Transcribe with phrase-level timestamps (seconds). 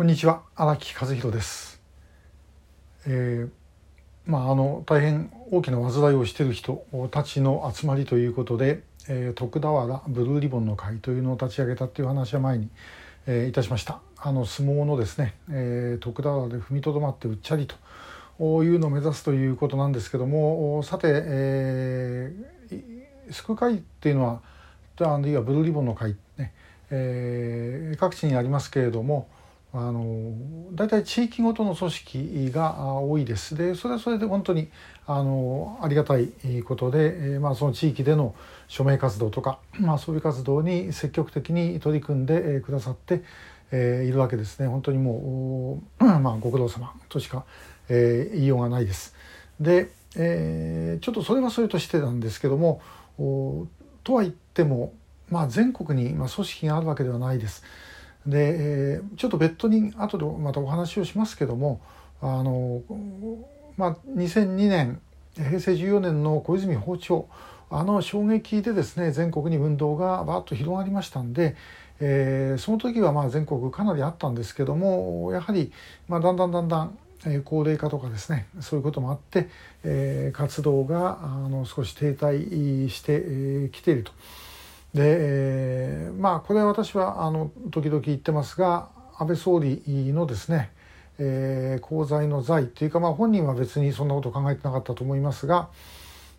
[0.00, 1.78] こんにちは荒木和弘です。
[3.06, 3.50] えー、
[4.24, 12.70] まああの大変大きな災いをしている人たちの集まりということで、えー、徳田原ブルーリボンの会というのを立ち上げたっていう話は前に、
[13.26, 14.00] えー、いたしました。
[14.16, 17.68] あの相撲のですね、え、徳田原で踏みとどまってうっちゃり
[18.38, 24.40] というのを目指すということなんですけどもさて、えー、救う会っていうのは
[24.98, 26.54] あるいはブルーリボンの会ね、
[26.90, 29.28] え、各地にありますけれども
[29.72, 30.34] あの
[30.72, 33.54] 大体地域ごとの組織が多いです。
[33.56, 34.68] でそれはそれで本当に
[35.06, 36.28] あのありがたい
[36.64, 38.34] ことで、え、まあ、その地域での
[38.68, 43.22] 署名活動とか、 まあ、そういう活動に積極的に取り組んでくださって、
[43.72, 44.66] いるわけですね。
[44.66, 47.44] 本当にもう、 まあ、ご苦労様としか、
[47.88, 49.14] え、言いようがないです。
[49.60, 52.80] で、えちょっとそれはそれとしてなんですけども
[54.02, 54.92] とは言っても、
[55.28, 57.62] まあ、全国に、ま組織があるわけではないです。
[58.26, 58.54] で、
[58.96, 61.80] えー、ちょっと別途に後でまたお話をしますけども
[62.20, 62.82] あの、
[63.76, 65.00] まあ、2002年
[65.34, 67.26] 平成14年の小泉訪朝
[67.70, 71.56] あの衝撃でですね全国に運動がバッと広がりましたんで、
[72.00, 75.72] えー、その時はまあ全国かなりあったんですけどもやはり
[76.08, 76.98] まあだんだんだんだん
[77.44, 79.48] 高齢化とかですねそういうこともあって、
[79.84, 84.12] えー、活動があの少し停滞してきていると。
[84.94, 88.88] で、えー、まあこれは私はあの時々言ってますが
[89.18, 90.70] 安倍総理のですね、
[91.18, 95.68] えー、功罪の罪というか、まあ、本人は別にそんなこと考えてなかったと思いますが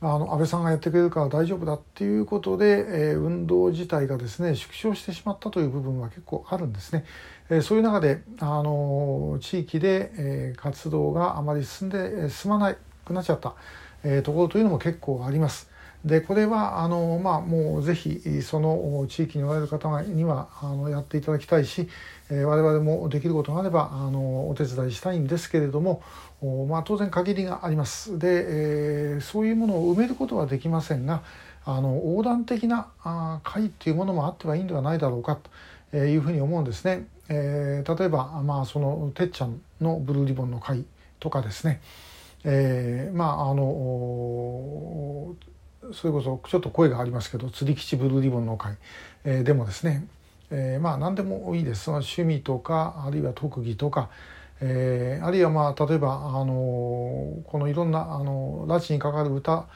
[0.00, 7.06] あの安倍さんがやってくれるから大丈夫だっていうことで、えー、運動自体がですね縮小してしまったという部分は結構あるんですね。
[7.48, 12.74] えー、そういう中であの地域で、えー、活動があまり進んで進まな
[13.06, 13.54] くなっちゃった、
[14.04, 15.70] えー、ところというのも結構あります。
[16.04, 21.88] でこれはあの、まあ、もうぜひその地域におられる方にはあのやっていただきたいし、
[22.30, 26.02] え、我々もできることがあればあのお手伝いしたいんですけれども、
[26.68, 28.18] まあ、当然限りがあります。
[28.18, 31.22] で、え、そういうものを埋めることはできませんが
[31.64, 35.36] あの横断的なあ会っていうものもあってはいいんではないだろうか
[35.90, 37.08] というふうに思うんですね。
[37.28, 40.84] えー、例えば、まあ、そのてっちゃんのブルーリボンの会
[41.18, 41.80] とかですね、
[42.44, 43.64] えー、まああの
[45.96, 48.76] それこそちょっと声がありますけど釣り基地ブルーリボンの会、
[49.24, 50.06] えー、でもですね、
[50.50, 51.84] えー、まあ何でもいいです。
[51.84, 54.10] その趣味とかあるいは特技とか、
[54.60, 59.66] えー、あるいはまあ例えば、あのこのいろんな、あの拉致にかかる歌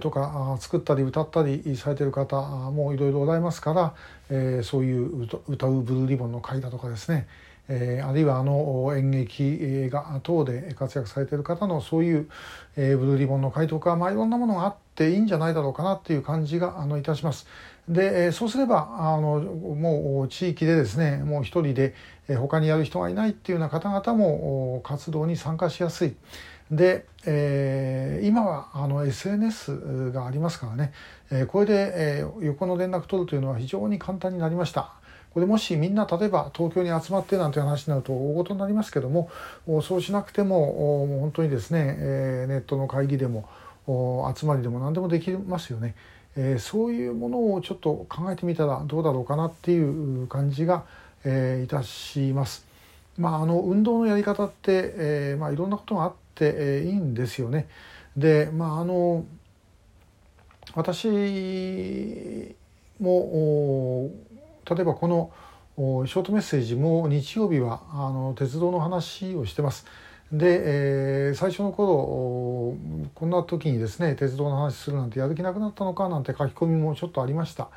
[0.00, 2.36] とか作ったり歌ったりされてる方
[2.70, 3.94] もいろいろございますから、
[4.28, 7.26] えー、そういう歌うブルーリボンの会だとかですね
[7.72, 12.28] えー、あるいはあの演劇映画等で活躍されている方のそういう、
[12.76, 17.46] えー、ブルーリボンの会とか、まあ、いろんなものがあっていいんじゃないだろうかなっていう感じがあのいたします。
[17.88, 21.94] で、そうすればあのもう地域でですねもう一人で、
[22.28, 26.16] え、他にやる人がいないっていうような方々も活動に参加しやすい。
[26.70, 30.92] で、えー、今はあの SNS がありますからね、
[31.30, 34.94] えー、これで、えー、横の連絡取るというのは非常に簡単になりました。
[35.32, 39.30] これもしみんな例えば東京に集まってなんて話になると大事になりますけども
[39.82, 43.48] そうしなくても本当にですね、えネットの会議でも
[44.36, 45.94] 集まりでも何でもできますよね。
[46.36, 50.84] えそういうものをちょっと考えてみたらどうだろうかなっていう感じが、
[51.24, 52.64] えいたします。
[53.18, 57.68] まあ、あの運動のやり方って、えまあ、いろんなことがあって、えいいんですよね。
[58.16, 59.24] でまああの
[60.74, 61.08] 私
[63.00, 64.10] も
[64.74, 65.30] 例えばこの
[66.06, 69.86] ショートメッセージも日曜日はあの鉄道の話をしてます。
[70.32, 70.60] で、
[71.28, 72.76] えー、最初の頃
[73.14, 77.68] こんな時にですね鉄道の話するなんてやる気なくなったのかなんて書き込みもちょっとありました。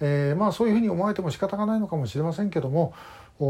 [0.00, 2.92] えー、まあそういうふうに思われても仕方がないのかもしれませんけども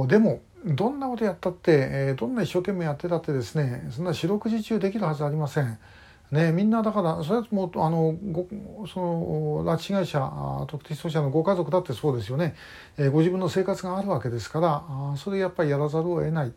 [0.08, 5.78] でもどんなことやったって、え、どんな一生懸命やってたってですねそんな四六時中できるはずありません。
[6.32, 8.48] ね、みんなだからそれはもうあのご
[8.92, 12.56] その拉致被害者特定失踪者のご家族だってそうですよね、
[12.98, 16.52] えー、ご自分の生活があるわけですからあそれやっぱりやらざるを得ない、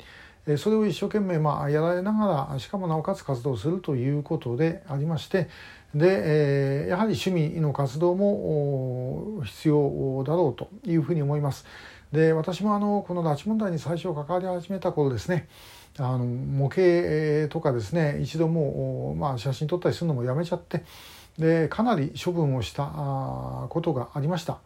[0.47, 5.49] えー、それを一生懸命、まあ、やられながらしかもなおかつ活動するということでありまして
[5.93, 11.65] で、えー、やはり趣味の活動も必要だろうというふうに思います。
[12.11, 15.47] で私もあのこの拉致問題に最初関わり始めた頃ですね
[15.97, 20.83] あの模型とかですね一度もう、まあ、写真撮ったりするのもやめちゃって
[21.37, 22.85] でかなり処分をした
[23.69, 24.59] ことがありました。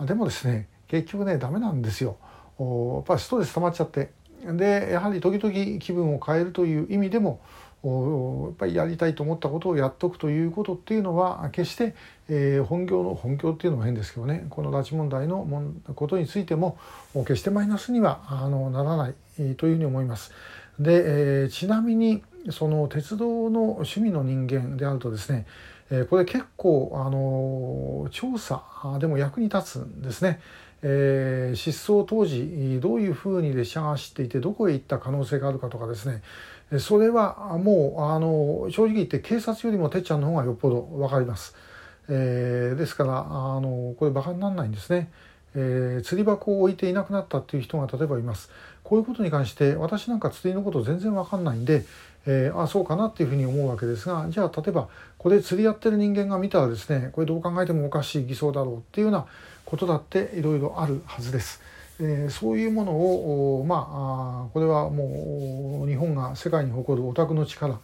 [0.00, 2.16] でもですね結局ねダメなんですよ。
[2.58, 4.12] やっぱりストレス溜まっちゃって。
[4.42, 7.40] でやはり時々気分を変えるという意味でも
[7.82, 11.94] やっぱりやりたいと思ったことをやっとくということっていうのは決して、
[12.64, 15.46] 本業の本業っていうのも変ですけどねこの拉致問題の
[15.96, 16.78] ことについても
[17.14, 18.20] 決してマイナスには
[18.72, 19.14] ならない
[19.56, 20.32] というふうに思います。
[20.78, 25.46] で、ちなみにその鉄道の趣味の人間であるとですね
[26.08, 28.62] これ結構あの調査
[29.00, 30.40] でも役に立つんですね。
[30.82, 36.22] えー、失踪当時どういうふうに列車が走っていてどこへ行った可能性があるかとかですね
[36.78, 41.56] それはもうあの正直言って警察よりもてっちゃんの方がよっぽど分かります。
[42.08, 45.10] えー、ですからあのこれバカにならないんですね。
[45.54, 48.50] えー、釣り箱を置いていなくなったっていう人が例えばいます
[48.84, 51.84] こういうことに関して私なんか釣りのこと全然わかんないんで、
[52.26, 54.88] えー、あそうかなっていうふうに思うわけですがじゃあ例えば
[55.18, 59.26] これ釣りやってる人間が見たらですねこれどう考えてもおかしい偽装だろうっていうような
[59.64, 61.60] ことだっていろいろあるはずです。
[62.02, 67.78] えー、そういうものをまあこれはもう日本が世界に誇るオタクの力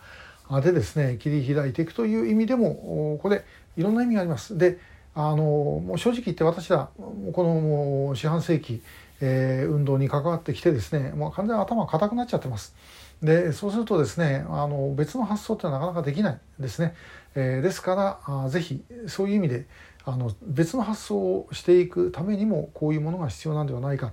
[0.63, 3.45] でですね切り開いていくという意味でもこれ
[3.77, 4.57] いろんな意味があります。
[4.57, 4.79] で
[5.15, 6.91] あのもう正直言って私ら
[7.33, 8.83] この四半世紀、
[9.21, 12.75] えー、運動に関わってきてですねもう完全に頭固くなっちゃってます。
[13.23, 16.95] でそうするとですねあの別の発想ってなかなかできないですね。
[17.35, 19.67] えー、ですからあぜひそういう意味で
[20.05, 24.13] あの別の発想をしていくためにもこういうものが必要なんではないか。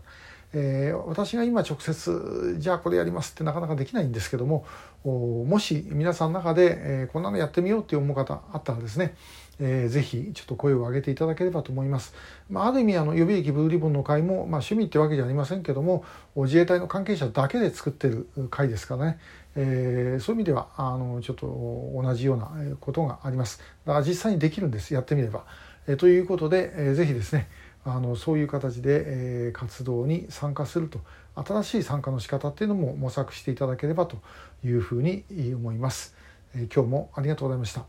[0.56, 4.66] えー、私が今直接じゃあこれやりますってなかなかできないんですけども
[5.04, 9.16] もし皆さんの中で、えー、こんなのやってみようって思う方あったらですね
[9.60, 12.14] えー、ぜひちょっと声を上げていただければと思います。
[12.50, 16.04] まあ、ある意味あの予備役ブルーリボンの会も、まあ、趣味ってわけじゃありませんけども
[16.36, 19.20] 自衛隊の関係者だけで作ってる会ですからね、
[19.56, 23.60] えー、そういう意味ではあのちょっと同じようなことがあります。
[23.86, 25.46] だから実際にできるんですやってみれば。
[25.88, 27.50] えー、ということで、えー、ぜひですね
[27.86, 31.02] あのそういう形で、えー、活動に参加すると
[31.36, 34.18] 新しい参加の仕方っていうのも模索していただければと
[34.64, 36.16] いうふうに思います。
[36.56, 37.86] えー、今日もありがとうございました。